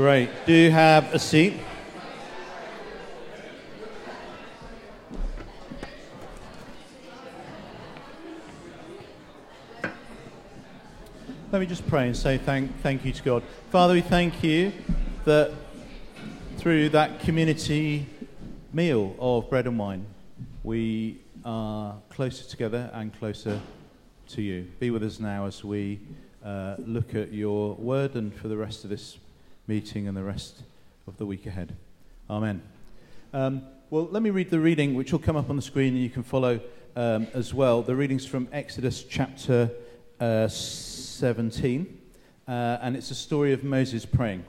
[0.00, 0.30] Great.
[0.46, 1.52] Do you have a seat?
[11.52, 13.42] Let me just pray and say thank, thank you to God.
[13.68, 14.72] Father, we thank you
[15.26, 15.52] that
[16.56, 18.06] through that community
[18.72, 20.06] meal of bread and wine,
[20.64, 23.60] we are closer together and closer
[24.28, 24.66] to you.
[24.78, 26.00] Be with us now as we
[26.42, 29.18] uh, look at your word and for the rest of this
[29.70, 30.64] meeting and the rest
[31.06, 31.76] of the week ahead.
[32.28, 32.60] Amen.
[33.32, 36.02] Um, well, let me read the reading, which will come up on the screen and
[36.02, 36.58] you can follow
[36.96, 37.80] um, as well.
[37.80, 39.70] The reading's from Exodus chapter
[40.18, 42.00] uh, 17,
[42.48, 42.50] uh,
[42.82, 44.42] and it's a story of Moses praying.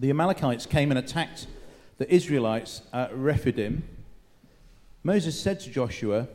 [0.00, 1.46] The Amalekites came and attacked
[1.98, 3.84] the Israelites at Rephidim.
[5.04, 6.26] Moses said to Joshua,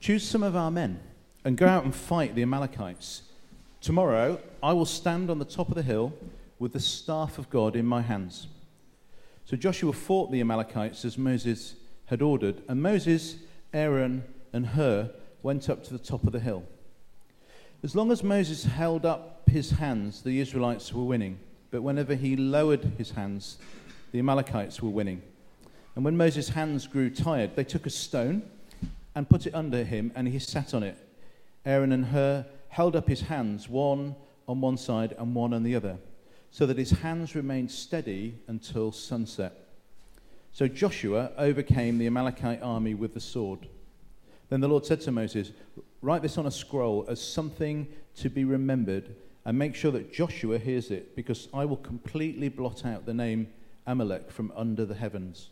[0.00, 1.00] Choose some of our men
[1.46, 3.22] and go out and fight the Amalekites.
[3.80, 6.12] Tomorrow I will stand on the top of the hill
[6.58, 8.48] with the staff of God in my hands.
[9.44, 11.74] So Joshua fought the Amalekites as Moses
[12.06, 13.36] had ordered, and Moses,
[13.72, 15.10] Aaron, and Hur
[15.42, 16.64] went up to the top of the hill.
[17.82, 21.38] As long as Moses held up his hands, the Israelites were winning.
[21.70, 23.58] But whenever he lowered his hands,
[24.10, 25.22] the Amalekites were winning.
[25.94, 28.42] And when Moses' hands grew tired, they took a stone
[29.14, 30.96] and put it under him, and he sat on it.
[31.64, 34.14] Aaron and Hur held up his hands, one
[34.46, 35.98] on one side and one on the other,
[36.50, 39.68] so that his hands remained steady until sunset.
[40.52, 43.68] So Joshua overcame the Amalekite army with the sword.
[44.48, 45.52] Then the Lord said to Moses,
[46.00, 50.58] Write this on a scroll as something to be remembered, and make sure that Joshua
[50.58, 53.48] hears it, because I will completely blot out the name
[53.86, 55.50] Amalek from under the heavens.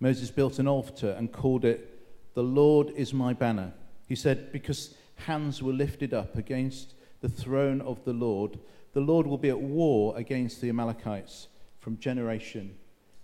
[0.00, 2.00] Moses built an altar and called it,
[2.34, 3.72] The Lord is my banner.
[4.06, 8.58] He said, Because hands were lifted up against the throne of the Lord,
[8.98, 11.46] the Lord will be at war against the Amalekites
[11.78, 12.74] from generation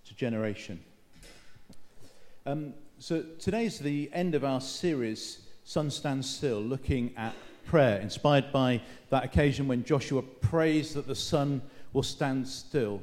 [0.04, 0.80] to generation.
[2.46, 7.34] Um, so today's the end of our series sun stands still, looking at
[7.66, 11.60] prayer, inspired by that occasion when Joshua prays that the sun
[11.92, 13.02] will stand still.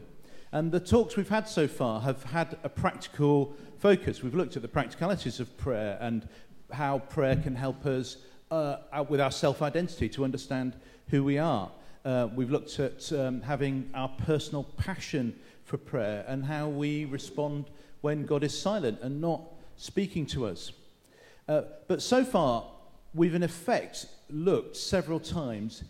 [0.53, 4.23] And the talks we've had so far have had a practical focus.
[4.23, 6.25] We've looked at the practicalities of prayer and
[6.71, 8.15] how prayer can help us
[8.49, 8.77] uh,
[9.09, 10.77] with our self identity to understand
[11.09, 11.69] who we are.
[12.03, 15.35] Uh, we've looked at um, having our personal passion
[15.65, 17.69] for prayer and how we respond
[18.01, 19.41] when God is silent and not
[19.77, 20.71] speaking to us.
[21.47, 22.65] Uh, but so far,
[23.13, 25.83] we've in effect looked several times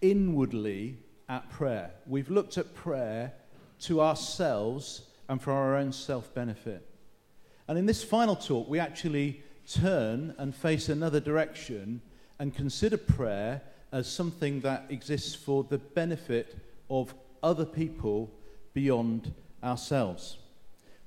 [0.00, 1.92] inwardly at prayer.
[2.06, 3.32] We've looked at prayer
[3.80, 6.88] to ourselves and for our own self benefit.
[7.68, 12.02] And in this final talk, we actually turn and face another direction
[12.38, 16.56] and consider prayer as something that exists for the benefit
[16.88, 18.30] of other people
[18.72, 19.32] beyond
[19.62, 20.38] ourselves.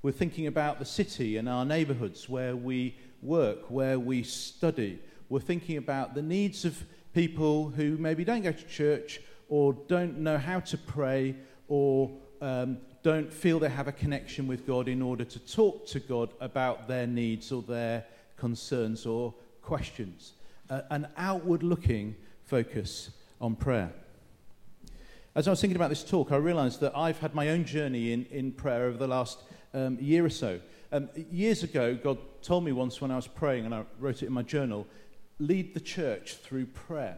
[0.01, 4.99] We're thinking about the city and our neighborhoods where we work, where we study.
[5.29, 9.19] We're thinking about the needs of people who maybe don't go to church
[9.49, 11.35] or don't know how to pray
[11.67, 15.99] or um, don't feel they have a connection with God in order to talk to
[15.99, 18.05] God about their needs or their
[18.37, 20.33] concerns or questions.
[20.69, 23.11] Uh, an outward looking focus
[23.41, 23.91] on prayer.
[25.35, 28.13] As I was thinking about this talk, I realized that I've had my own journey
[28.13, 29.39] in, in prayer over the last
[29.73, 30.61] um, year or so.
[30.91, 34.27] Um, years ago, God told me once when I was praying, and I wrote it
[34.27, 34.87] in my journal
[35.39, 37.17] lead the church through prayer.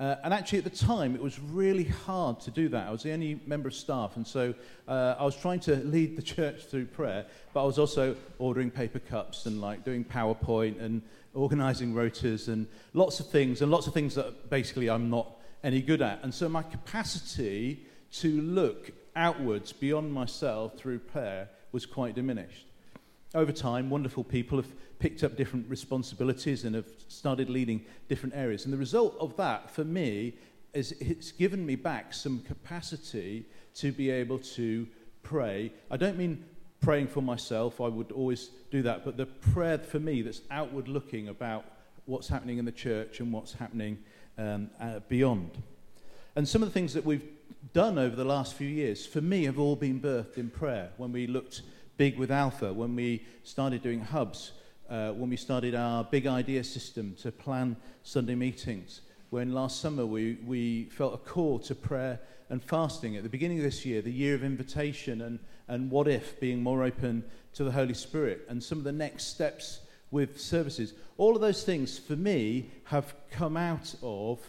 [0.00, 2.88] Uh, and actually, at the time, it was really hard to do that.
[2.88, 4.52] I was the only member of staff, and so
[4.88, 8.70] uh, I was trying to lead the church through prayer, but I was also ordering
[8.70, 11.00] paper cups and like doing PowerPoint and
[11.32, 15.30] organizing rotas and lots of things, and lots of things that basically I'm not
[15.62, 16.24] any good at.
[16.24, 22.66] And so my capacity to look outwards beyond myself through prayer was quite diminished
[23.34, 28.64] over time, wonderful people have picked up different responsibilities and have started leading different areas.
[28.64, 30.34] And the result of that, for me,
[30.72, 34.86] is it's given me back some capacity to be able to
[35.22, 35.72] pray.
[35.90, 36.44] I don't mean
[36.80, 40.86] praying for myself, I would always do that, but the prayer for me that's outward
[40.86, 41.64] looking about
[42.04, 43.98] what's happening in the church and what's happening
[44.36, 45.50] um, uh, beyond.
[46.36, 47.26] And some of the things that we've
[47.72, 50.90] done over the last few years, for me, have all been birthed in prayer.
[50.98, 51.62] When we looked
[51.96, 54.52] big with Alpha, when we started doing hubs,
[54.90, 59.00] uh, when we started our big idea system to plan Sunday meetings,
[59.30, 62.20] when last summer we, we felt a call to prayer
[62.50, 63.16] and fasting.
[63.16, 65.38] At the beginning of this year, the year of invitation and,
[65.68, 67.24] and what if being more open
[67.54, 69.80] to the Holy Spirit, and some of the next steps
[70.10, 70.94] with services.
[71.16, 74.40] All of those things, for me, have come out of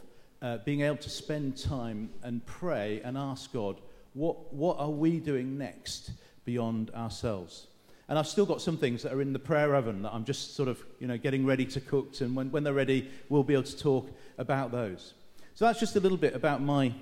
[0.42, 3.80] uh, being able to spend time and pray and ask God
[4.14, 6.12] what, what are we doing next
[6.46, 7.68] beyond ourselves?
[8.08, 10.56] And I've still got some things that are in the prayer oven that I'm just
[10.56, 12.22] sort of, you know, getting ready to cook.
[12.22, 15.16] And when, when they're ready, we'll be able to talk about those.
[15.56, 16.94] So that's just a little bit about my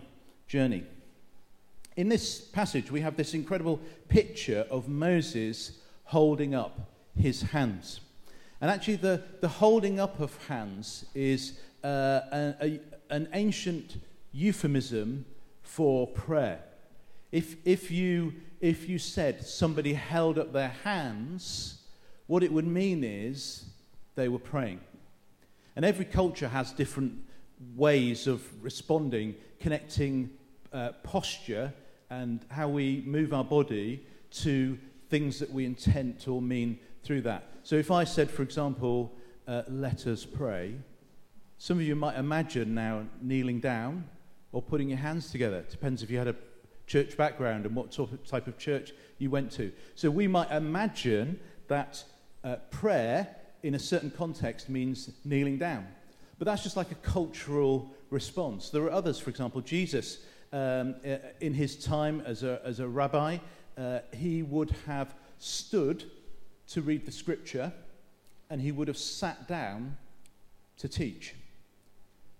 [0.47, 0.85] journey.
[1.97, 7.99] In this passage, we have this incredible picture of Moses holding up his hands.
[8.61, 12.79] And actually, the, the holding up of hands is uh, a, a,
[13.09, 13.97] an ancient
[14.31, 15.25] euphemism
[15.61, 16.61] for prayer.
[17.33, 21.81] If, if, you, if you said somebody held up their hands,
[22.27, 23.65] what it would mean is
[24.13, 24.81] they were praying.
[25.75, 27.13] And every culture has different
[27.75, 30.29] ways of responding, connecting
[30.71, 31.73] uh, posture
[32.11, 34.05] and how we move our body
[34.43, 34.77] to
[35.09, 37.45] things that we intend or mean through that.
[37.63, 39.11] So if I said, for example,
[39.47, 40.75] uh, let us pray,
[41.57, 44.07] some of you might imagine now kneeling down
[44.51, 45.57] or putting your hands together.
[45.57, 46.35] It depends if you had a
[46.87, 47.91] church background and what
[48.25, 49.71] type of church you went to.
[49.95, 52.03] So we might imagine that
[52.43, 55.87] uh, prayer in a certain context means kneeling down.
[56.37, 58.69] But that's just like a cultural response.
[58.69, 60.19] There are others, for example, Jesus,
[60.51, 60.95] um,
[61.39, 63.37] in his time as a, as a rabbi,
[63.77, 66.03] uh, he would have stood
[66.67, 67.71] to read the scripture
[68.49, 69.97] and he would have sat down
[70.77, 71.33] to teach.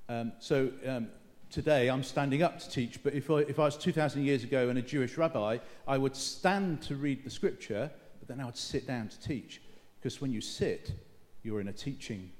[0.10, 1.07] Um, so um,
[1.54, 4.70] today I'm standing up to teach, but if I, if I was 2,000 years ago
[4.70, 8.58] and a Jewish rabbi, I would stand to read the scripture, but then I would
[8.58, 9.62] sit down to teach.
[10.00, 10.92] Because when you sit,
[11.44, 12.32] you're in a teaching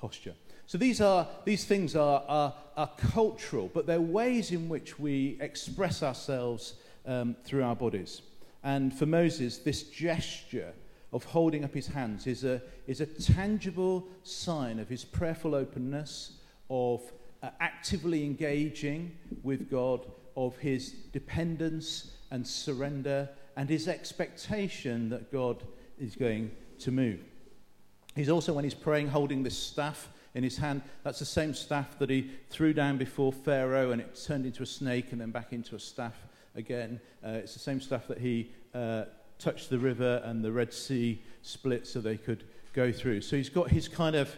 [0.00, 0.32] posture.
[0.66, 5.36] So these, are, these things are, are, are cultural, but they're ways in which we
[5.40, 8.22] express ourselves um, through our bodies.
[8.62, 10.72] And for Moses, this gesture
[11.12, 16.38] of holding up his hands is a, is a tangible sign of his prayerful openness,
[16.70, 17.02] of
[17.44, 19.12] uh, actively engaging
[19.42, 20.06] with God,
[20.36, 25.62] of his dependence and surrender, and his expectation that God
[25.98, 26.50] is going
[26.80, 27.20] to move.
[28.16, 30.82] He's also, when he's praying, holding this staff in his hand.
[31.02, 34.66] That's the same staff that he threw down before Pharaoh and it turned into a
[34.66, 36.16] snake and then back into a staff
[36.56, 37.00] again.
[37.24, 39.04] Uh, it's the same staff that he uh,
[39.38, 43.20] touched the river and the Red Sea split so they could go through.
[43.20, 44.34] So he's got his kind of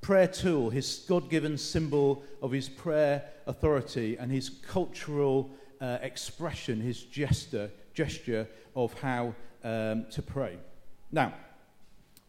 [0.00, 5.50] prayer tool, his God given symbol of his prayer authority and his cultural
[5.80, 10.56] uh, expression, his gesture, gesture of how um, to pray.
[11.12, 11.34] Now,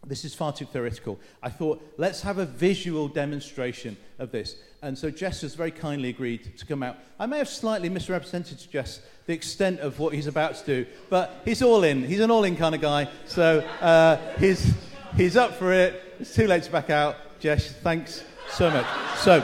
[0.05, 1.19] this is far too theoretical.
[1.43, 4.55] I thought, let's have a visual demonstration of this.
[4.81, 6.97] And so Jess has very kindly agreed to come out.
[7.19, 10.85] I may have slightly misrepresented to Jess the extent of what he's about to do,
[11.09, 12.03] but he's all in.
[12.03, 13.09] He's an all in kind of guy.
[13.27, 14.73] So uh, he's,
[15.15, 16.01] he's up for it.
[16.19, 17.15] It's too late to back out.
[17.41, 18.85] Jess, thanks so much.
[19.17, 19.41] So,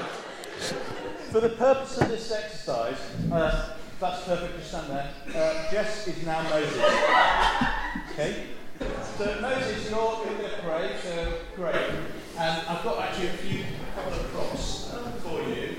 [1.31, 2.99] for the purpose of this exercise,
[3.31, 5.09] uh, that's perfect, just stand there.
[5.29, 6.77] Uh, Jess is now Moses.
[8.11, 8.43] Okay?
[9.17, 11.89] So Moses, you're, going to pray, so great.
[12.37, 13.63] And I've got actually a few
[13.95, 15.77] couple of props for you.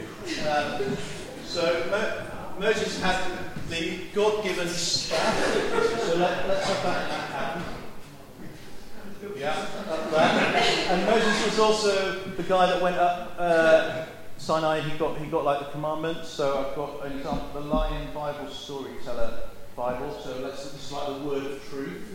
[0.49, 0.97] Um,
[1.44, 3.31] so Mo- Moses had
[3.69, 5.55] the God-given staff.
[6.05, 7.65] So let, us have that hand.
[9.37, 10.77] Yeah, up there.
[10.90, 14.06] And Moses was also the guy that went up uh,
[14.38, 14.81] Sinai.
[14.81, 16.31] He got he got like the commandments.
[16.31, 20.19] So I've got an example, the Lion Bible Storyteller Bible.
[20.25, 22.08] So let's is like the word of truth.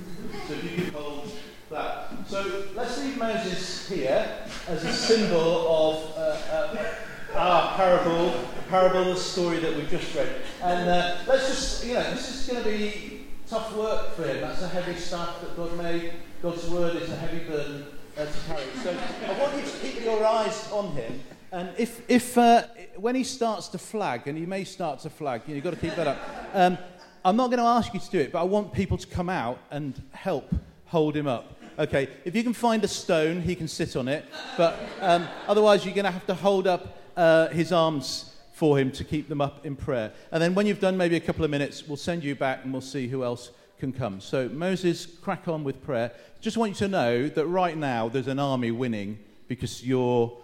[0.47, 1.29] So if you could hold
[1.69, 2.13] that.
[2.27, 4.27] So let's leave Moses here
[4.67, 6.21] as a symbol of uh,
[6.51, 6.95] uh,
[7.36, 10.41] our parable, the parable, the story that we've just read.
[10.63, 14.41] And uh, let's just, you know, this is going to be tough work for him.
[14.41, 16.13] That's a heavy staff that God made.
[16.41, 17.86] God's word is a heavy burden
[18.17, 18.63] uh, to carry.
[18.84, 18.96] So
[19.27, 21.20] I want you to keep your eyes on him.
[21.51, 22.63] And if, if uh,
[22.96, 25.74] when he starts to flag, and he may start to flag, you know, you've got
[25.74, 26.20] to keep that up.
[26.53, 26.77] Um,
[27.24, 29.29] I'm not going to ask you to do it, but I want people to come
[29.29, 30.53] out and help
[30.86, 31.60] hold him up.
[31.79, 34.25] Okay, if you can find a stone, he can sit on it,
[34.58, 38.91] but um, otherwise, you're going to have to hold up uh, his arms for him
[38.91, 40.12] to keep them up in prayer.
[40.32, 42.72] And then, when you've done maybe a couple of minutes, we'll send you back and
[42.72, 44.21] we'll see who else can come.
[44.21, 46.11] So, Moses, crack on with prayer.
[46.41, 50.35] Just want you to know that right now there's an army winning because you're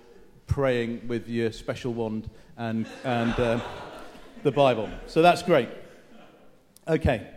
[0.47, 3.59] praying with your special wand and, and uh,
[4.43, 4.89] the Bible.
[5.07, 5.69] So, that's great.
[6.87, 7.27] Okay.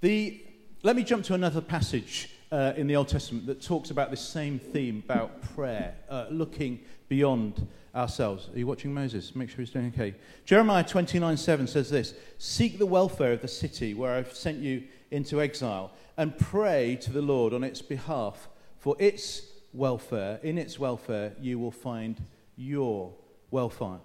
[0.00, 0.40] The,
[0.82, 4.20] let me jump to another passage uh, in the Old Testament that talks about this
[4.20, 8.48] same theme about prayer, uh, looking beyond ourselves.
[8.54, 9.34] Are you watching Moses?
[9.34, 10.14] Make sure he's doing okay.
[10.44, 14.84] Jeremiah 29 7 says this Seek the welfare of the city where I've sent you
[15.10, 18.48] into exile, and pray to the Lord on its behalf.
[18.78, 22.22] For its welfare, in its welfare, you will find
[22.56, 23.12] your
[23.50, 23.98] welfare.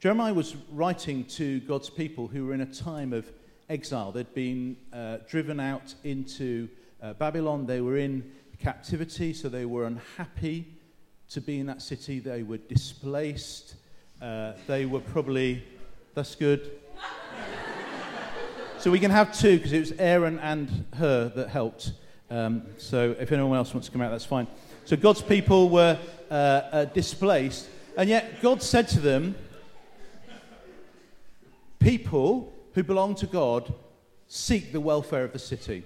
[0.00, 3.30] Jeremiah was writing to God's people who were in a time of
[3.68, 4.12] exile.
[4.12, 6.68] They'd been uh, driven out into
[7.02, 7.66] uh, Babylon.
[7.66, 8.30] They were in
[8.60, 10.77] captivity, so they were unhappy
[11.30, 12.20] to be in that city.
[12.20, 13.74] They were displaced.
[14.20, 15.62] Uh, they were probably,
[16.14, 16.70] that's good.
[18.78, 21.92] so we can have two because it was Aaron and Hur that helped.
[22.30, 24.46] Um, so if anyone else wants to come out, that's fine.
[24.84, 25.98] So God's people were
[26.30, 29.34] uh, uh, displaced, and yet God said to them,
[31.78, 33.72] People who belong to God
[34.26, 35.84] seek the welfare of the city.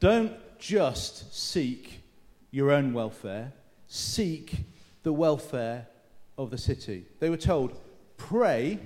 [0.00, 2.00] Don't just seek
[2.50, 3.52] your own welfare,
[3.92, 4.64] seek
[5.02, 5.86] the welfare
[6.38, 7.04] of the city.
[7.20, 7.78] They were told,
[8.16, 8.78] pray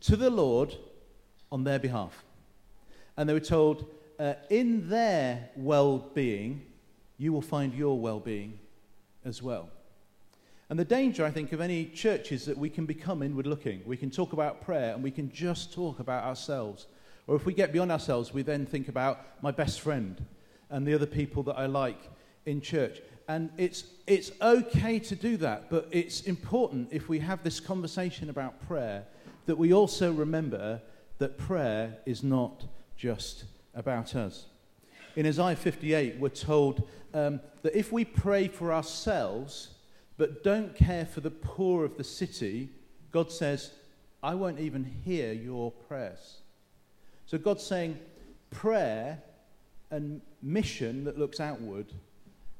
[0.00, 0.74] to the Lord
[1.52, 2.24] on their behalf.
[3.16, 3.88] And they were told,
[4.18, 6.66] uh, in their well being,
[7.18, 8.58] you will find your well being
[9.24, 9.68] as well.
[10.70, 13.80] And the danger, I think, of any church is that we can become inward looking.
[13.86, 16.88] We can talk about prayer and we can just talk about ourselves.
[17.28, 20.20] Or if we get beyond ourselves, we then think about my best friend
[20.68, 22.10] and the other people that I like
[22.44, 23.00] in church.
[23.28, 28.30] And it's, it's okay to do that, but it's important if we have this conversation
[28.30, 29.04] about prayer
[29.44, 30.80] that we also remember
[31.18, 32.64] that prayer is not
[32.96, 33.44] just
[33.74, 34.46] about us.
[35.14, 39.74] In Isaiah 58, we're told um, that if we pray for ourselves
[40.16, 42.70] but don't care for the poor of the city,
[43.12, 43.72] God says,
[44.22, 46.38] I won't even hear your prayers.
[47.26, 47.98] So God's saying
[48.50, 49.22] prayer
[49.90, 51.92] and mission that looks outward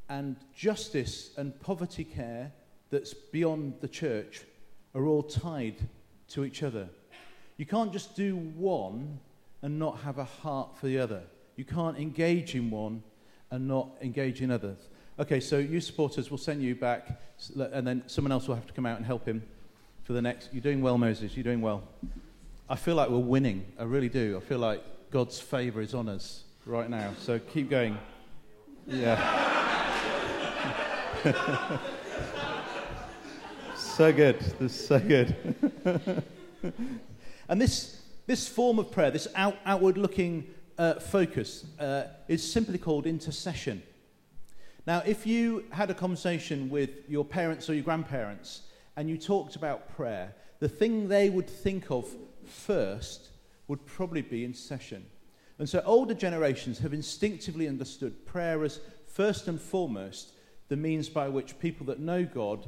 [0.08, 2.52] and justice and poverty care
[2.90, 4.42] that's beyond the church
[4.94, 5.76] are all tied
[6.28, 6.88] to each other.
[7.56, 9.18] You can't just do one
[9.62, 11.22] and not have a heart for the other.
[11.56, 13.02] You can't engage in one
[13.50, 14.78] and not engage in others.
[15.18, 17.20] Okay, so you supporters will send you back,
[17.56, 19.42] and then someone else will have to come out and help him
[20.04, 20.50] for the next.
[20.52, 21.36] You're doing well, Moses.
[21.36, 21.82] You're doing well.
[22.70, 23.64] I feel like we're winning.
[23.78, 24.36] I really do.
[24.36, 27.14] I feel like God's favor is on us right now.
[27.18, 27.98] So keep going.
[28.86, 29.57] Yeah.
[33.76, 34.38] so good.
[34.60, 35.34] This is so good.
[37.48, 40.46] and this, this form of prayer, this out, outward looking
[40.76, 43.82] uh, focus, uh, is simply called intercession.
[44.87, 48.62] Now, if you had a conversation with your parents or your grandparents
[48.96, 52.06] and you talked about prayer, the thing they would think of
[52.44, 53.30] first
[53.66, 55.04] would probably be intercession.
[55.58, 60.34] And so older generations have instinctively understood prayer as first and foremost
[60.68, 62.66] the means by which people that know God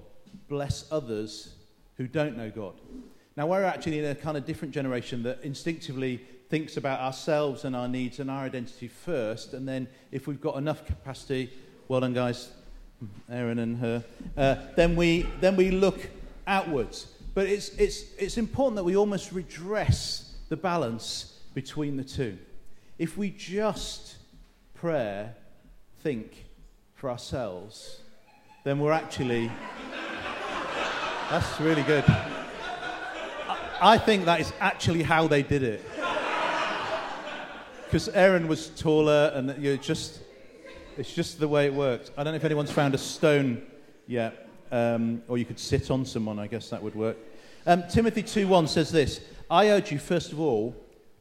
[0.48, 1.54] bless others
[1.96, 2.74] who don't know God.
[3.36, 7.76] Now, we're actually in a kind of different generation that instinctively thinks about ourselves and
[7.76, 11.50] our needs and our identity first, and then if we've got enough capacity,
[11.88, 12.50] well done, guys,
[13.30, 14.04] Aaron and Hur,
[14.36, 16.10] uh, then, we, then we look
[16.46, 17.06] outwards.
[17.34, 22.36] But it's, it's, it's important that we almost redress the balance between the two.
[22.98, 24.16] If we just
[24.74, 25.34] prayer,
[26.02, 26.46] think,
[27.00, 28.00] for ourselves,
[28.62, 29.50] then we're actually.
[31.30, 32.04] That's really good.
[33.80, 35.82] I, think that is actually how they did it.
[37.86, 40.20] Because Aaron was taller, and you're just.
[40.98, 42.10] It's just the way it worked.
[42.18, 43.62] I don't know if anyone's found a stone
[44.06, 46.38] yet, um, or you could sit on someone.
[46.38, 47.16] I guess that would work.
[47.64, 50.76] Um, Timothy 2:1 says this: I urge you, first of all,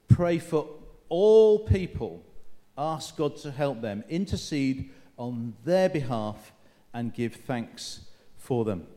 [0.10, 0.68] pray for
[1.08, 2.22] all people.
[2.78, 6.54] Ask God to help them, intercede on their behalf
[6.94, 8.06] and give thanks
[8.38, 8.88] for them.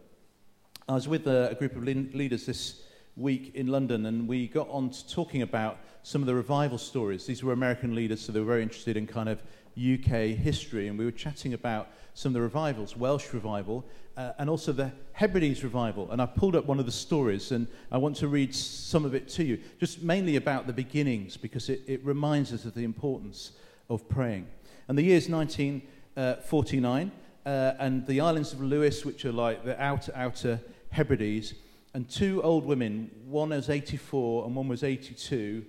[0.88, 2.82] I was with a, a group of leaders this
[3.16, 7.26] week in London, and we got on to talking about some of the revival stories.
[7.26, 9.42] These were American leaders, so they were very interested in kind of
[9.76, 13.84] UK history, and we were chatting about some of the revivals, Welsh revival,
[14.16, 16.10] uh, and also the Hebrides revival.
[16.10, 19.14] And I pulled up one of the stories, and I want to read some of
[19.14, 22.84] it to you, just mainly about the beginnings, because it, it reminds us of the
[22.84, 23.52] importance
[23.90, 24.46] of praying.
[24.88, 25.82] And the year is 19
[26.16, 27.10] uh, 49,
[27.44, 31.54] uh, and the islands of Lewis, which are like the outer, outer Hebrides,
[31.94, 35.64] and two old women, one was 84 and one was 82.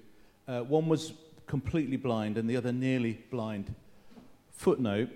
[0.48, 1.14] Uh, one was
[1.48, 3.74] completely blind and the other nearly blind.
[4.52, 5.10] Footnote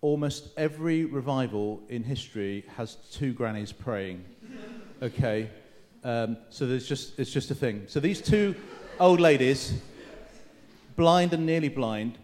[0.00, 4.24] almost every revival in history has two grannies praying.
[5.02, 5.50] Okay?
[6.04, 7.84] Um, so there's just, it's just a thing.
[7.86, 8.54] So these two
[8.98, 9.80] old ladies,
[10.96, 12.18] blind and nearly blind,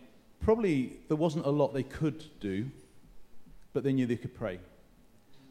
[0.47, 2.71] probably there wasn't a lot they could do,
[3.73, 4.61] but they knew they could pray.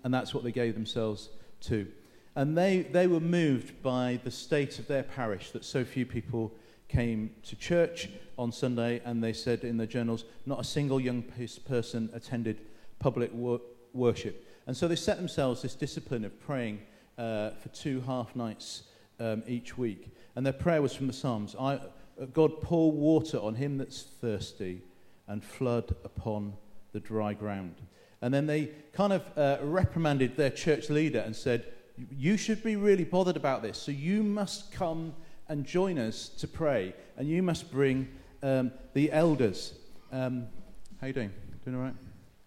[0.06, 1.28] And that's what they gave themselves
[1.64, 1.86] to.
[2.34, 6.54] And they, they were moved by the state of their parish that so few people
[6.88, 11.24] came to church on Sunday, and they said in their journals, not a single young
[11.68, 12.62] person attended
[12.98, 13.60] public wor-
[13.92, 14.48] worship.
[14.66, 16.80] And so they set themselves this discipline of praying
[17.18, 18.84] uh, for two half nights
[19.20, 20.16] um, each week.
[20.38, 21.82] And their prayer was from the Psalms I,
[22.34, 24.82] God pour water on him that's thirsty
[25.28, 26.54] and flood upon
[26.94, 27.76] the dry ground.
[28.22, 31.66] And then they kind of uh, reprimanded their church leader and said,
[32.10, 33.78] You should be really bothered about this.
[33.78, 35.14] So you must come
[35.50, 36.96] and join us to pray.
[37.18, 38.08] And you must bring
[38.42, 39.74] um, the elders.
[40.12, 40.48] Um,
[41.02, 41.32] how you doing?
[41.66, 41.96] Doing all right?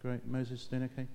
[0.02, 0.26] Great.
[0.26, 1.06] Moses, doing okay?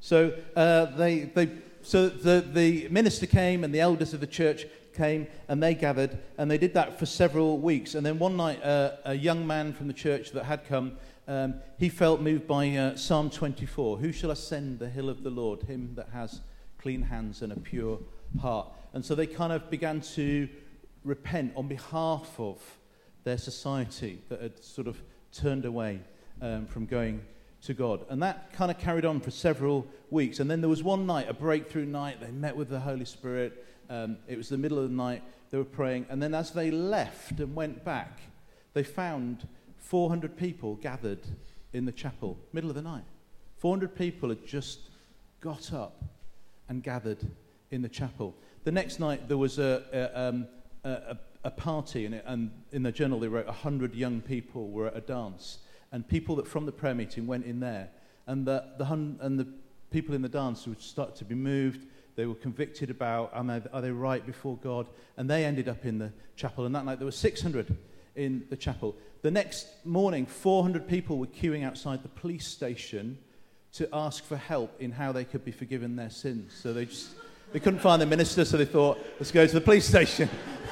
[0.00, 1.50] So uh, they, they,
[1.82, 6.18] so the, the minister came and the elders of the church came and they gathered
[6.38, 7.94] and they did that for several weeks.
[7.94, 10.96] And then one night, uh, a young man from the church that had come,
[11.28, 13.98] um, he felt moved by uh, Psalm 24.
[13.98, 15.62] Who shall ascend the hill of the Lord?
[15.62, 16.40] Him that has
[16.78, 17.98] clean hands and a pure
[18.40, 18.68] heart.
[18.92, 20.48] And so they kind of began to
[21.04, 22.58] repent on behalf of
[23.24, 25.00] their society that had sort of
[25.32, 26.00] turned away
[26.42, 27.20] um, from going
[27.62, 28.04] to God.
[28.08, 30.40] And that kind of carried on for several weeks.
[30.40, 32.20] And then there was one night, a breakthrough night.
[32.20, 33.66] They met with the Holy Spirit.
[33.90, 35.22] Um, it was the middle of the night.
[35.50, 36.06] They were praying.
[36.08, 38.20] And then as they left and went back,
[38.72, 39.46] they found
[39.78, 41.20] 400 people gathered
[41.72, 43.04] in the chapel, middle of the night.
[43.58, 44.78] 400 people had just
[45.40, 46.02] got up
[46.68, 47.18] and gathered
[47.70, 48.34] in the chapel.
[48.64, 50.46] The next night, there was a, a, um,
[50.84, 54.86] a, a party, and, it, and in the journal, they wrote 100 young people were
[54.86, 55.58] at a dance
[55.92, 57.88] and people that from the prayer meeting went in there,
[58.26, 59.46] and the, the, hun- and the
[59.90, 61.86] people in the dance would start to be moved.
[62.16, 64.86] They were convicted about are they, are they right before God,
[65.16, 66.66] and they ended up in the chapel.
[66.66, 67.76] And that night there were 600
[68.16, 68.96] in the chapel.
[69.22, 73.18] The next morning, 400 people were queuing outside the police station
[73.72, 76.52] to ask for help in how they could be forgiven their sins.
[76.60, 77.10] So they just
[77.52, 80.28] they couldn't find the minister, so they thought, let's go to the police station.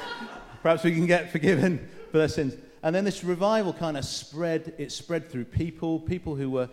[0.62, 2.54] Perhaps we can get forgiven for their sins.
[2.82, 4.74] And then this revival kind of spread.
[4.78, 5.98] It spread through people.
[5.98, 6.68] People who, were,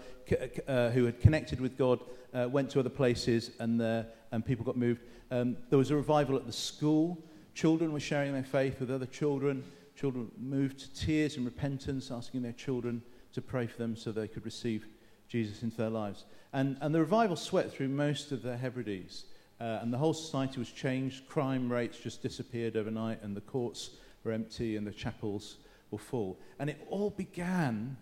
[0.67, 1.99] uh, who had connected with God
[2.35, 5.01] uh, went to other places, and, uh, and people got moved.
[5.31, 7.23] Um, there was a revival at the school.
[7.53, 9.63] Children were sharing their faith with other children.
[9.95, 13.01] Children moved to tears and repentance, asking their children
[13.33, 14.85] to pray for them so they could receive
[15.29, 16.25] Jesus into their lives.
[16.51, 19.25] And, and the revival swept through most of the Hebrides.
[19.59, 21.27] Uh, and the whole society was changed.
[21.29, 23.91] Crime rates just disappeared overnight, and the courts
[24.23, 25.57] were empty, and the chapels
[25.91, 26.37] were full.
[26.59, 27.95] And it all began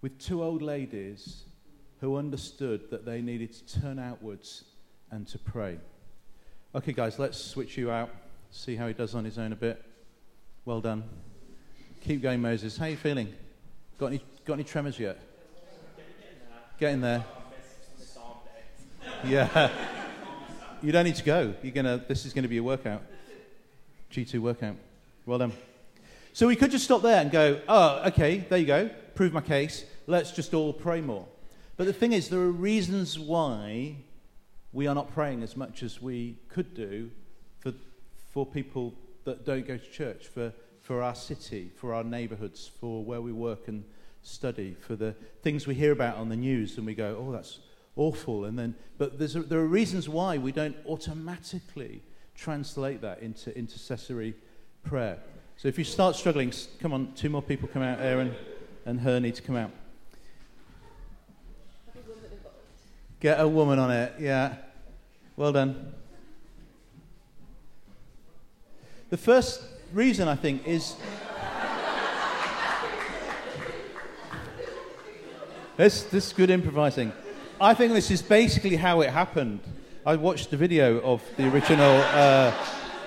[0.00, 1.44] with two old ladies
[2.02, 4.64] who understood that they needed to turn outwards
[5.12, 5.78] and to pray.
[6.74, 8.10] Okay, guys, let's switch you out,
[8.50, 9.80] see how he does on his own a bit.
[10.64, 11.04] Well done.
[12.00, 12.76] Keep going, Moses.
[12.76, 13.32] How are you feeling?
[13.98, 15.16] Got any, got any tremors yet?
[16.80, 17.24] Get in there.
[19.24, 19.70] Yeah.
[20.82, 21.54] You don't need to go.
[21.62, 23.04] You're gonna, this is going to be a workout.
[24.10, 24.74] G2 workout.
[25.24, 25.52] Well done.
[26.32, 29.40] So we could just stop there and go, oh, okay, there you go, prove my
[29.40, 29.84] case.
[30.08, 31.28] Let's just all pray more.
[31.76, 33.96] But the thing is, there are reasons why
[34.72, 37.10] we are not praying as much as we could do
[37.60, 37.72] for,
[38.32, 43.04] for people that don't go to church, for, for our city, for our neighborhoods, for
[43.04, 43.84] where we work and
[44.22, 47.60] study, for the things we hear about on the news and we go, oh, that's
[47.96, 48.44] awful.
[48.44, 52.02] And then, but a, there are reasons why we don't automatically
[52.34, 54.34] translate that into intercessory
[54.84, 55.18] prayer.
[55.56, 58.00] So if you start struggling, come on, two more people come out.
[58.00, 58.34] Aaron
[58.86, 59.70] and Hur need to come out.
[63.22, 64.56] Get a woman on it, yeah.
[65.36, 65.94] Well done.
[69.10, 70.96] The first reason, I think, is.
[75.76, 77.12] this, this is good improvising.
[77.60, 79.60] I think this is basically how it happened.
[80.04, 82.02] I watched the video of the original.
[82.06, 82.52] Uh,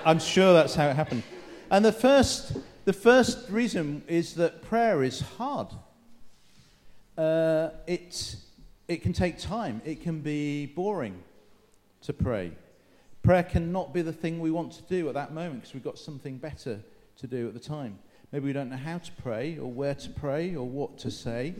[0.06, 1.24] I'm sure that's how it happened.
[1.70, 5.68] And the first, the first reason is that prayer is hard.
[7.18, 8.36] Uh, it,
[8.88, 11.22] it can take time, it can be boring
[12.02, 12.52] to pray.
[13.22, 15.98] Prayer cannot be the thing we want to do at that moment because we've got
[15.98, 16.80] something better
[17.18, 17.98] to do at the time.
[18.30, 21.54] Maybe we don't know how to pray or where to pray or what to say.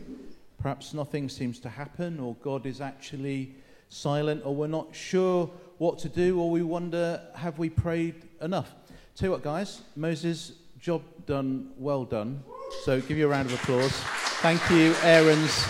[0.61, 3.55] Perhaps nothing seems to happen or God is actually
[3.89, 8.73] silent or we're not sure what to do or we wonder, have we prayed enough?
[9.17, 12.43] Tell you what, guys, Moses, job done, well done.
[12.85, 13.93] So give you a round of applause.
[14.41, 15.67] Thank you, Aaron's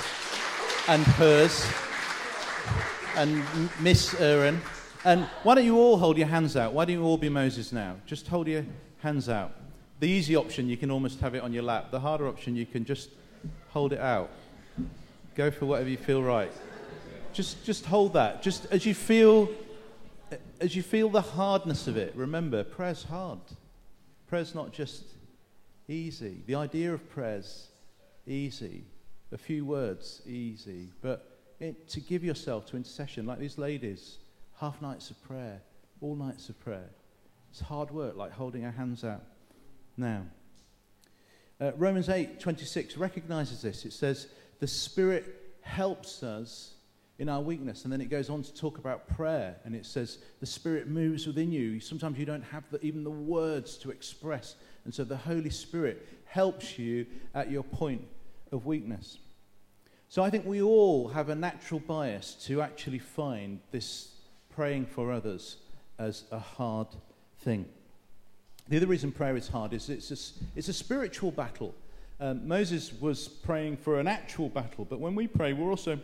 [0.89, 1.67] and hers,
[3.17, 3.43] and
[3.81, 4.61] Miss Aaron.
[5.05, 6.73] And why don't you all hold your hands out?
[6.73, 7.97] Why don't you all be Moses now?
[8.07, 8.65] Just hold your
[9.03, 9.53] hands out.
[10.01, 11.91] The easy option, you can almost have it on your lap.
[11.91, 13.11] The harder option, you can just
[13.71, 14.31] hold it out.
[15.35, 16.53] Go for whatever you feel right.
[17.33, 18.43] Just, just hold that.
[18.43, 19.49] Just as you feel
[20.61, 23.39] as you feel the hardness of it, remember, prayer's hard.
[24.29, 25.05] Prayer's not just
[25.89, 26.43] easy.
[26.47, 27.69] The idea of prayer's
[28.27, 28.85] easy.
[29.33, 30.93] A few words, easy.
[31.03, 34.19] But it, to give yourself to intercession, like these ladies,
[34.61, 35.61] half nights of prayer,
[36.01, 36.91] all nights of prayer.
[37.51, 39.23] It's hard work, like holding our hands out
[39.97, 40.23] now.
[41.61, 43.85] Uh, Romans 8 26 recognizes this.
[43.85, 44.29] It says,
[44.61, 46.75] The Spirit helps us
[47.19, 47.85] in our weakness.
[47.85, 49.57] And then it goes on to talk about prayer.
[49.65, 51.81] And it says, The Spirit moves within you.
[51.81, 54.55] Sometimes you don't have the, even the words to express.
[54.85, 58.03] And so the Holy Spirit helps you at your point
[58.53, 59.19] of weakness.
[60.09, 64.13] So I think we all have a natural bias to actually find this
[64.55, 65.57] praying for others
[65.99, 66.89] as a hard
[67.41, 67.67] thing.
[68.69, 70.19] The other reason prayer is hard is it's a,
[70.57, 71.75] it's a spiritual battle.
[72.19, 75.99] Um, Moses was praying for an actual battle, but when we pray, we're also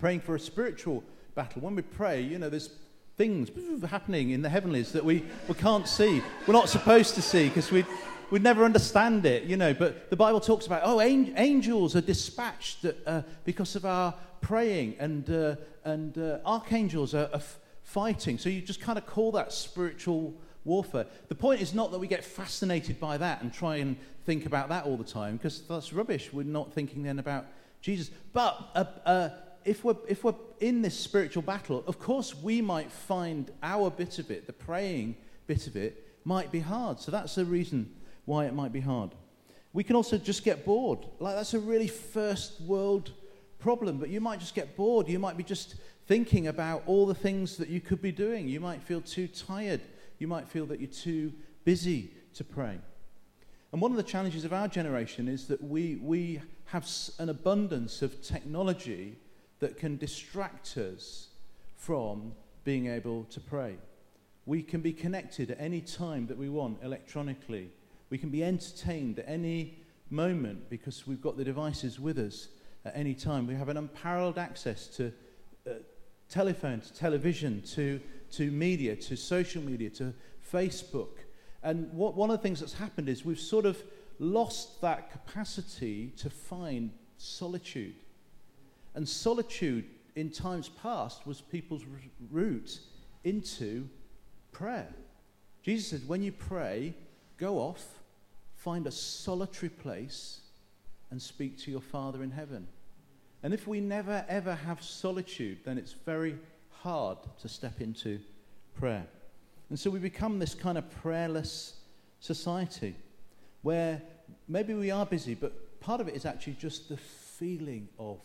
[0.00, 1.62] praying for a spiritual battle.
[1.62, 2.70] When we pray, you know, there's
[3.16, 3.50] things
[3.88, 6.22] happening in the heavenlies that we, we can't see.
[6.46, 7.84] We're not supposed to see because we
[8.32, 9.74] we'd never understand it, you know.
[9.74, 15.28] But the Bible talks about, oh, angels are dispatched uh, because of our praying, and,
[15.28, 18.38] uh, and uh, archangels are, are f- fighting.
[18.38, 21.06] So you just kind of call that spiritual warfare.
[21.28, 24.70] The point is not that we get fascinated by that and try and think about
[24.70, 26.32] that all the time, because that's rubbish.
[26.32, 27.44] We're not thinking then about
[27.82, 28.10] Jesus.
[28.32, 29.28] But uh, uh,
[29.66, 34.18] if, we're, if we're in this spiritual battle, of course we might find our bit
[34.18, 35.16] of it, the praying
[35.46, 36.98] bit of it, might be hard.
[36.98, 37.92] So that's the reason
[38.24, 39.10] why it might be hard.
[39.72, 41.06] We can also just get bored.
[41.18, 43.12] Like, that's a really first world
[43.58, 45.08] problem, but you might just get bored.
[45.08, 48.48] You might be just thinking about all the things that you could be doing.
[48.48, 49.80] You might feel too tired
[50.22, 51.32] you might feel that you're too
[51.64, 52.78] busy to pray.
[53.72, 58.02] And one of the challenges of our generation is that we, we have an abundance
[58.02, 59.18] of technology
[59.58, 61.28] that can distract us
[61.76, 62.32] from
[62.62, 63.74] being able to pray.
[64.46, 67.70] We can be connected at any time that we want electronically.
[68.12, 69.78] We can be entertained at any
[70.10, 72.48] moment because we've got the devices with us
[72.84, 73.46] at any time.
[73.46, 75.14] We have an unparalleled access to
[75.66, 75.70] uh,
[76.28, 80.12] telephone, to television, to to media, to social media, to
[80.52, 81.20] Facebook.
[81.62, 83.82] And what, one of the things that's happened is we've sort of
[84.18, 87.94] lost that capacity to find solitude.
[88.94, 91.86] And solitude in times past was people's
[92.30, 92.78] route
[93.24, 93.88] into
[94.50, 94.92] prayer.
[95.62, 96.94] Jesus said, when you pray,
[97.38, 98.01] go off,
[98.62, 100.40] find a solitary place,
[101.10, 102.66] and speak to your Father in heaven.
[103.42, 106.38] And if we never ever have solitude, then it's very
[106.70, 108.20] hard to step into
[108.78, 109.06] prayer.
[109.68, 111.74] And so we become this kind of prayerless
[112.20, 112.94] society
[113.62, 114.00] where
[114.48, 118.20] maybe we are busy, but part of it is actually just the feeling of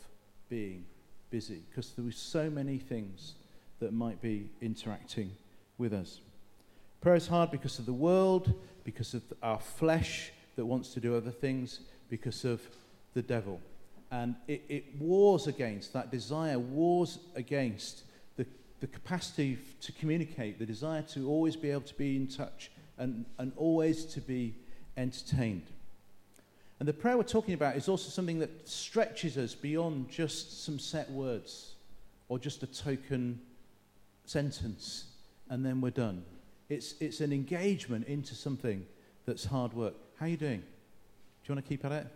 [0.49, 0.85] being
[1.29, 3.33] busy because there are so many things
[3.79, 5.31] that might be interacting
[5.77, 6.21] with us.
[7.01, 11.15] Prayer is hard because of the world, because of our flesh that wants to do
[11.15, 12.61] other things, because of
[13.13, 13.59] the devil.
[14.11, 18.03] And it, it wars against that desire, wars against
[18.79, 23.25] the capacity to communicate, the desire to always be able to be in touch and,
[23.37, 24.53] and always to be
[24.95, 25.65] entertained.
[26.79, 30.77] And the prayer we're talking about is also something that stretches us beyond just some
[30.77, 31.73] set words
[32.29, 33.39] or just a token
[34.25, 35.05] sentence
[35.49, 36.23] and then we're done.
[36.69, 38.85] It's, it's an engagement into something
[39.25, 39.95] that's hard work.
[40.19, 40.59] How are you doing?
[40.59, 40.65] Do
[41.45, 42.07] you want to keep at it?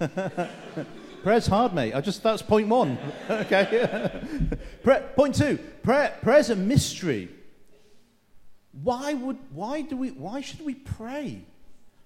[1.22, 1.94] Prayer's hard, mate.
[1.94, 2.96] I just that's point one.
[3.30, 4.10] okay.
[4.82, 5.58] prayer, point two.
[5.82, 7.28] Prayer, prayer's a mystery.
[8.82, 11.42] Why would why do we why should we pray?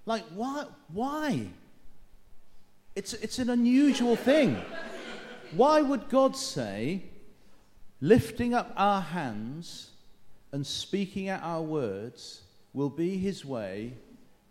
[0.05, 1.47] Like why why?
[2.95, 4.61] It's it's an unusual thing.
[5.55, 7.03] Why would God say,
[8.01, 9.91] lifting up our hands
[10.55, 13.91] and speaking out our words will be his way,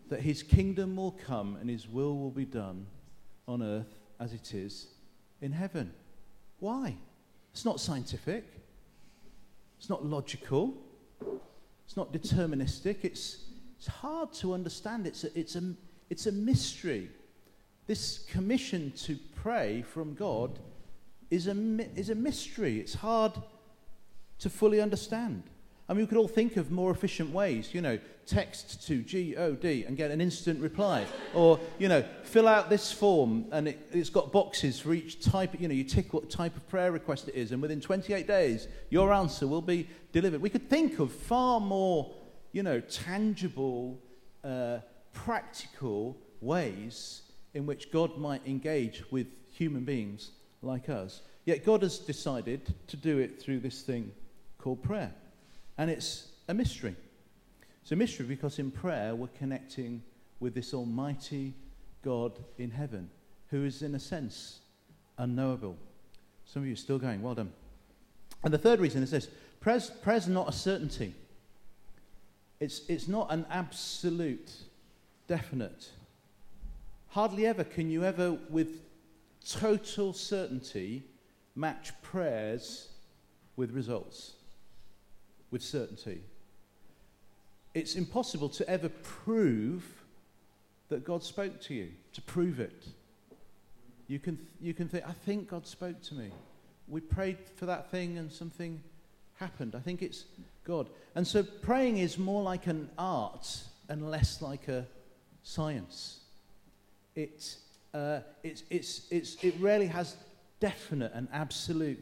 [0.09, 2.85] that his kingdom will come and his will will be done
[3.47, 4.85] on earth as it is
[5.41, 5.91] in heaven.
[6.59, 6.95] Why?
[7.53, 8.45] It's not scientific,
[9.79, 10.75] it's not logical,
[11.87, 13.45] it's not deterministic, it's,
[13.79, 15.07] it's hard to understand.
[15.07, 15.73] It's a, it's, a,
[16.11, 17.09] it's a mystery.
[17.87, 20.59] This commission to pray from God
[21.31, 21.55] is a,
[21.95, 22.79] is a mystery.
[22.79, 23.33] It's hard
[24.37, 25.41] to fully understand.
[25.87, 29.85] I mean, we could all think of more efficient ways, you know, text to GOD
[29.85, 31.05] and get an instant reply.
[31.35, 35.59] or, you know, fill out this form and it, has got boxes for each type,
[35.59, 38.67] you know, you tick what type of prayer request it is, and within 28 days,
[38.89, 40.41] your answer will be delivered.
[40.41, 42.15] We could think of far more,
[42.51, 43.99] you know, tangible,
[44.43, 44.79] uh,
[45.13, 47.21] practical ways
[47.53, 50.31] in which God might engage with human beings
[50.63, 51.21] like us.
[51.45, 54.11] Yet God has decided to do it through this thing
[54.57, 55.13] called prayer.
[55.77, 56.95] And it's a mystery.
[57.81, 60.01] It's a mystery because in prayer we're connecting
[60.39, 61.53] with this Almighty
[62.01, 63.09] God in heaven,
[63.49, 64.59] who is, in a sense,
[65.17, 65.77] unknowable.
[66.45, 67.51] Some of you are still going, well done.
[68.43, 69.27] And the third reason is this
[69.59, 71.13] prayer's, prayer's not a certainty,
[72.59, 74.51] it's, it's not an absolute,
[75.27, 75.89] definite
[77.15, 78.81] hardly ever can you ever, with
[79.49, 81.01] total certainty,
[81.55, 82.89] match prayers
[83.55, 84.33] with results,
[85.51, 86.21] with certainty.
[87.73, 89.83] It's impossible to ever prove
[90.89, 92.87] that God spoke to you, to prove it.
[94.07, 96.31] You can, you can think, I think God spoke to me.
[96.87, 98.81] We prayed for that thing and something
[99.35, 99.75] happened.
[99.75, 100.25] I think it's
[100.63, 100.89] God.
[101.15, 104.85] And so praying is more like an art and less like a
[105.43, 106.19] science.
[107.15, 107.55] It,
[107.93, 110.15] uh, it's, it's, it's, it rarely has
[110.59, 111.99] definite and absolute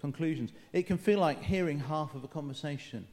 [0.00, 0.52] conclusions.
[0.72, 3.06] It can feel like hearing half of a conversation.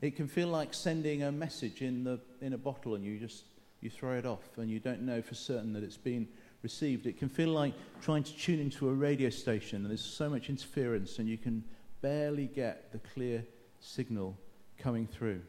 [0.00, 3.44] It can feel like sending a message in, the, in a bottle and you just
[3.80, 6.28] you throw it off and you don't know for certain that it's been
[6.62, 7.06] received.
[7.06, 10.48] It can feel like trying to tune into a radio station and there's so much
[10.48, 11.64] interference and you can
[12.00, 13.44] barely get the clear
[13.80, 14.38] signal
[14.78, 15.42] coming through.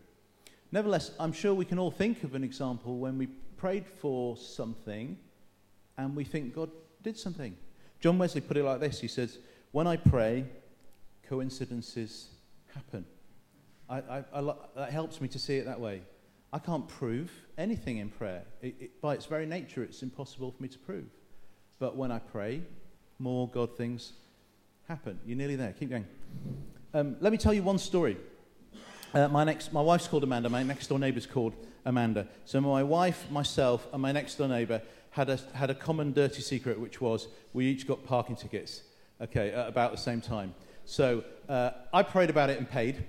[0.71, 5.17] Nevertheless, I'm sure we can all think of an example when we prayed for something
[5.97, 6.71] and we think God
[7.03, 7.55] did something.
[7.99, 9.37] John Wesley put it like this He says,
[9.71, 10.45] When I pray,
[11.27, 12.29] coincidences
[12.73, 13.05] happen.
[13.89, 16.01] I, I, I, that helps me to see it that way.
[16.51, 18.43] I can't prove anything in prayer.
[18.61, 21.09] It, it, by its very nature, it's impossible for me to prove.
[21.79, 22.61] But when I pray,
[23.19, 24.13] more God things
[24.87, 25.19] happen.
[25.25, 25.73] You're nearly there.
[25.73, 26.05] Keep going.
[26.93, 28.17] Um, let me tell you one story.
[29.13, 30.49] Uh, my, next, my wife's called Amanda.
[30.49, 31.53] My next door neighbour's called
[31.85, 32.27] Amanda.
[32.45, 34.81] So my wife, myself, and my next door neighbour
[35.11, 38.81] had a, had a common dirty secret, which was we each got parking tickets,
[39.21, 40.55] okay, at about the same time.
[40.85, 43.03] So uh, I prayed about it and paid,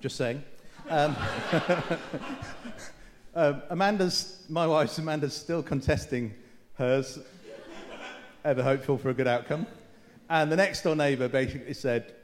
[0.00, 0.42] just saying.
[0.90, 1.16] Um,
[3.34, 6.34] um, Amanda's, my wife's Amanda's still contesting
[6.74, 7.18] hers,
[8.44, 9.66] ever hopeful for a good outcome.
[10.28, 12.14] And the next door neighbour basically said,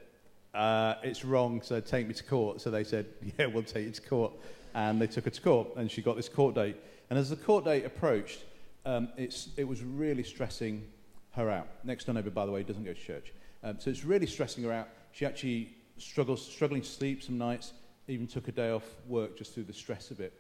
[0.53, 2.61] uh, it's wrong, so take me to court.
[2.61, 3.07] So they said,
[3.39, 4.33] yeah, we'll take you to court.
[4.75, 6.77] And they took her to court, and she got this court date.
[7.09, 8.41] And as the court date approached,
[8.85, 10.85] um, it was really stressing
[11.33, 11.69] her out.
[11.85, 13.33] Next door neighbour, by the way, doesn't go to church.
[13.63, 14.89] Um, so it's really stressing her out.
[15.13, 17.73] She actually struggles, struggling to sleep some nights
[18.11, 20.33] even took a day off work just through the stress of it.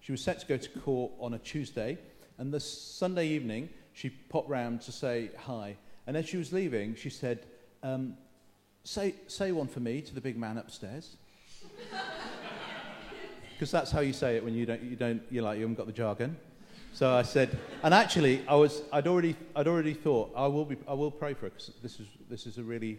[0.00, 1.98] She was set to go to court on a Tuesday,
[2.38, 5.76] and the Sunday evening, she popped round to say hi.
[6.06, 7.46] And as she was leaving, she said,
[7.82, 8.16] um,
[8.84, 11.16] say, say one for me to the big man upstairs.
[13.52, 15.78] Because that's how you say it when you don't, you don't, you're like, you haven't
[15.78, 16.36] got the jargon.
[16.96, 20.78] So I said, and actually, I was, I'd already, I'd already thought, I will, be,
[20.88, 22.98] I will pray for her because this is, this is a really,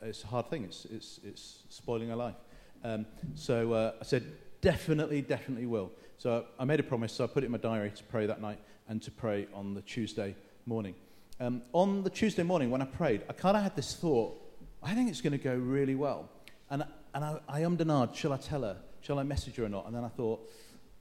[0.00, 0.64] it's a hard thing.
[0.64, 2.36] It's, it's, it's spoiling her life.
[2.82, 3.04] Um,
[3.34, 4.24] so uh, I said,
[4.62, 5.92] definitely, definitely will.
[6.16, 8.40] So I made a promise, so I put it in my diary to pray that
[8.40, 10.94] night and to pray on the Tuesday morning.
[11.38, 14.40] Um, on the Tuesday morning, when I prayed, I kind of had this thought,
[14.82, 16.30] I think it's going to go really well.
[16.70, 18.78] And, and I, I ummed shall I tell her?
[19.02, 19.84] Shall I message her or not?
[19.84, 20.50] And then I thought,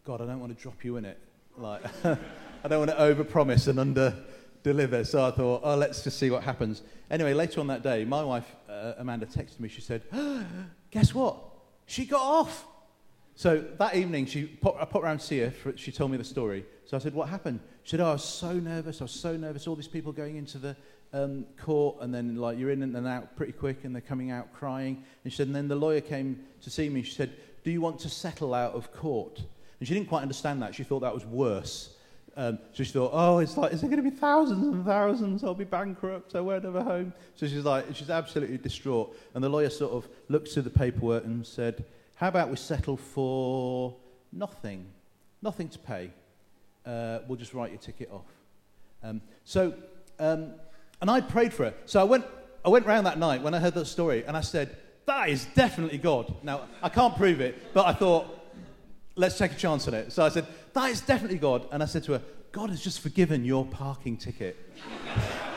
[0.04, 1.18] God, I don't want to drop you in it.
[1.58, 4.16] Like, I don't want to overpromise and under
[4.64, 5.04] deliver.
[5.04, 6.82] So I thought, oh, let's just see what happens.
[7.12, 9.70] Anyway, later on that day, my wife, uh, Amanda, texted me.
[9.70, 10.04] She said,
[10.92, 11.38] guess what?
[11.86, 12.66] She got off.
[13.36, 15.52] So that evening, she put, I put around to see her.
[15.52, 16.66] For, she told me the story.
[16.86, 17.62] So I said, What happened?
[17.84, 19.02] She said, Oh, I was so nervous.
[19.02, 19.68] I was so nervous.
[19.68, 20.76] All these people going into the
[21.14, 24.30] um, court, and then, like, you're in and then out pretty quick, and they're coming
[24.30, 25.04] out crying.
[25.24, 27.02] And she said, And then the lawyer came to see me.
[27.02, 29.42] She said, Do you want to settle out of court?
[29.84, 30.74] And she didn't quite understand that.
[30.74, 31.90] She thought that was worse.
[32.38, 35.44] Um, so she thought, oh, it's like, is there going to be thousands and thousands?
[35.44, 36.36] I'll be bankrupt.
[36.36, 37.12] I won't have a home.
[37.36, 39.14] So she's like, she's absolutely distraught.
[39.36, 41.84] And the lawyer sort of looked through the paperwork and said,
[42.16, 43.94] how about we settle for
[44.32, 44.86] nothing?
[45.42, 46.12] Nothing to pay.
[46.86, 48.32] Uh, we'll just write your ticket off.
[49.04, 49.74] Um, so,
[50.18, 50.54] um,
[51.02, 51.74] and I prayed for her.
[51.88, 52.24] So I went,
[52.64, 55.44] I went round that night when I heard that story and I said, that is
[55.56, 56.34] definitely God.
[56.42, 58.40] Now, I can't prove it, but I thought,
[59.16, 60.12] let's take a chance on it.
[60.12, 61.68] So I said, that is definitely God.
[61.72, 62.22] And I said to her,
[62.52, 64.58] God has just forgiven your parking ticket.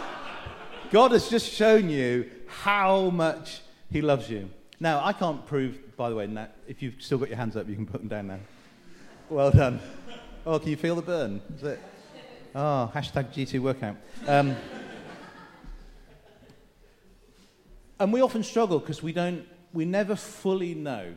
[0.91, 4.49] God has just shown you how much He loves you.
[4.79, 7.69] Now, I can't prove, by the way, Nat, if you've still got your hands up,
[7.69, 8.39] you can put them down now.
[9.29, 9.81] Well done.
[10.47, 11.41] Oh, can you feel the burn?
[11.57, 11.81] Is it?
[12.55, 13.97] Oh, hashtag G2 workout.
[14.27, 14.57] Um,
[17.99, 21.15] and we often struggle because we don't, we never fully know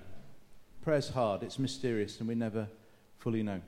[0.81, 2.67] Prayer's hard, it's mysterious, and we never
[3.17, 3.61] fully know.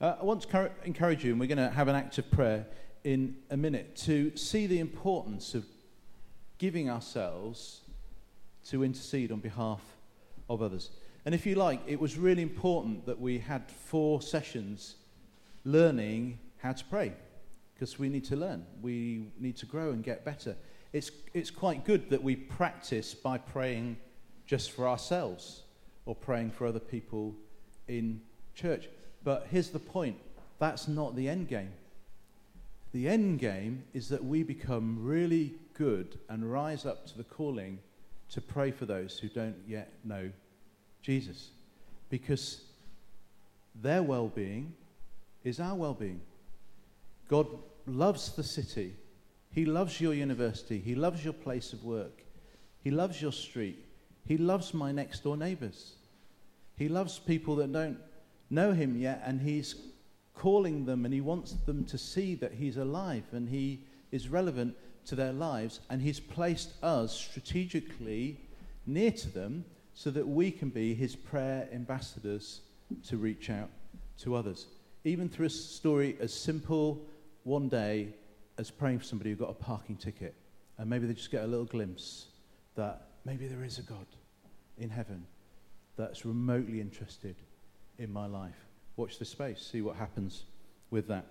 [0.00, 2.66] Uh, I want to encourage you, and we're going to have an act of prayer
[3.02, 5.64] in a minute, to see the importance of
[6.58, 7.80] giving ourselves
[8.66, 9.80] to intercede on behalf
[10.50, 10.90] of others.
[11.24, 14.96] And if you like, it was really important that we had four sessions
[15.64, 17.12] learning how to pray
[17.74, 18.66] because we need to learn.
[18.82, 20.56] We need to grow and get better.
[20.92, 23.96] It's, it's quite good that we practice by praying
[24.46, 25.62] just for ourselves
[26.08, 27.34] or praying for other people
[27.86, 28.18] in
[28.54, 28.88] church.
[29.22, 30.16] But here's the point
[30.58, 31.72] that's not the end game.
[32.92, 37.78] the end game is that we become really good and rise up to the calling
[38.30, 40.30] to pray for those who don't yet know
[41.02, 41.50] Jesus.
[42.08, 42.62] Because
[43.74, 44.72] their well being
[45.44, 46.22] is our well being.
[47.28, 47.46] God
[47.86, 48.94] loves the city,
[49.52, 52.24] He loves your university, He loves your place of work,
[52.82, 53.84] He loves your street,
[54.24, 55.97] He loves my next door neighbors.
[56.78, 57.98] He loves people that don't
[58.50, 59.74] know Him yet, and He's
[60.34, 63.80] calling them and He wants them to see that He's alive and He
[64.12, 68.40] is relevant to their lives, and He's placed us strategically
[68.86, 69.64] near to them
[69.94, 72.60] so that we can be His prayer ambassadors
[73.08, 73.70] to reach out
[74.18, 74.66] to others.
[75.04, 77.02] Even through a story as simple
[77.42, 78.08] one day
[78.56, 80.34] as praying for somebody who got a parking ticket,
[80.78, 82.26] and maybe they just get a little glimpse
[82.76, 84.06] that maybe there is a God
[84.78, 85.26] in heaven
[85.98, 87.36] that's remotely interested
[87.98, 88.54] in my life.
[88.96, 90.44] Watch the space, see what happens
[90.90, 91.26] with that.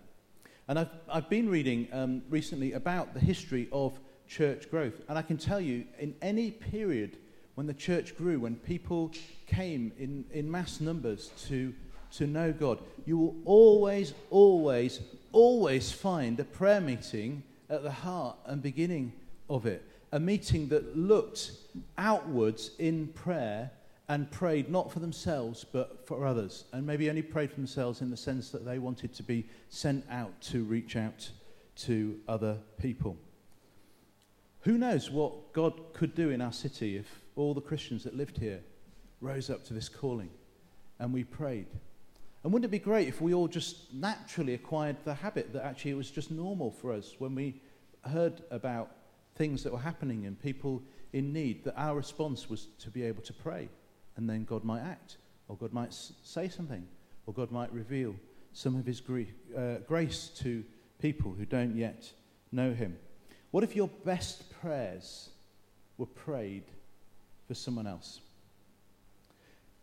[0.67, 5.01] And I've, I've been reading um, recently about the history of church growth.
[5.07, 7.17] And I can tell you, in any period
[7.55, 9.11] when the church grew, when people
[9.47, 11.73] came in, in mass numbers to,
[12.11, 14.99] to know God, you will always, always,
[15.31, 19.13] always find a prayer meeting at the heart and beginning
[19.49, 19.83] of it.
[20.11, 21.51] A meeting that looked
[21.97, 23.71] outwards in prayer
[24.09, 28.09] and prayed not for themselves but for others, and maybe only prayed for themselves in
[28.09, 31.29] the sense that they wanted to be sent out to reach out
[31.75, 33.17] to other people.
[34.61, 38.37] Who knows what God could do in our city if all the Christians that lived
[38.37, 38.61] here
[39.21, 40.29] rose up to this calling
[40.99, 41.67] and we prayed?
[42.43, 45.91] And wouldn't it be great if we all just naturally acquired the habit that actually
[45.91, 47.61] it was just normal for us when we
[48.05, 48.91] heard about
[49.35, 50.81] things that were happening and people
[51.13, 53.69] in need, that our response was to be able to pray?
[54.17, 56.85] And then God might act, or God might say something,
[57.25, 58.15] or God might reveal
[58.51, 59.01] some of His
[59.55, 60.63] uh, grace to
[60.99, 62.11] people who don't yet
[62.51, 62.97] know Him.
[63.51, 65.29] What if your best prayers
[65.97, 66.63] were prayed
[67.47, 68.19] for someone else?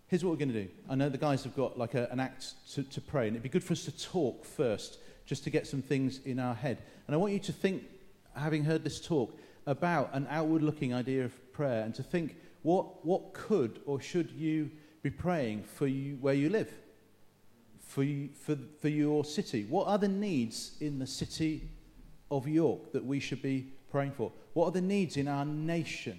[0.09, 0.69] Here's what we're going to do.
[0.89, 3.43] I know the guys have got like a, an act to, to pray, and it'd
[3.43, 6.83] be good for us to talk first, just to get some things in our head.
[7.07, 7.85] And I want you to think,
[8.35, 9.33] having heard this talk,
[9.67, 14.31] about an outward looking idea of prayer, and to think what, what could or should
[14.31, 14.71] you
[15.03, 16.73] be praying for you, where you live?
[17.87, 19.67] For, you, for, for your city?
[19.69, 21.69] What are the needs in the city
[22.31, 24.33] of York that we should be praying for?
[24.55, 26.19] What are the needs in our nation?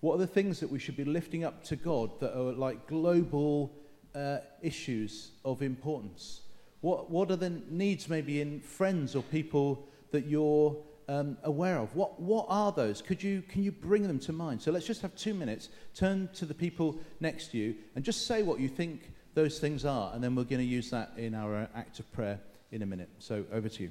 [0.00, 2.88] What are the things that we should be lifting up to God that are like
[2.88, 3.72] global
[4.16, 6.40] uh, issues of importance?
[6.80, 10.76] What, what are the needs maybe in friends or people that you're
[11.12, 11.94] um, aware of?
[11.94, 13.02] What, what are those?
[13.02, 14.62] Could you, can you bring them to mind?
[14.62, 15.68] So let's just have two minutes.
[15.94, 19.84] Turn to the people next to you and just say what you think those things
[19.84, 22.38] are, and then we're going to use that in our uh, act of prayer
[22.70, 23.08] in a minute.
[23.18, 23.90] So over to you.